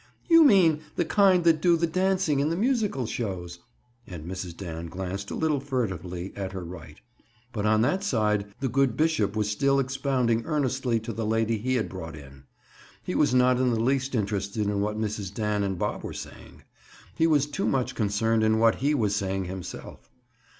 [0.27, 3.59] "You mean the kind that do the dancing in the musical shows."
[4.07, 4.57] And Mrs.
[4.57, 6.99] Dan glanced a little furtively at her right.
[7.53, 11.75] But on that side the good bishop was still expounding earnestly to the lady he
[11.75, 12.45] had brought in.
[13.03, 15.31] He was not in the least interested in what Mrs.
[15.31, 16.63] Dan and Bob were saying.
[17.13, 20.09] He was too much concerned in what he was saying himself.